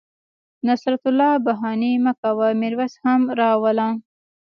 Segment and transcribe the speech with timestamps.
[0.67, 3.89] نصرت الله بهاني مه کوه میرویس هم را وله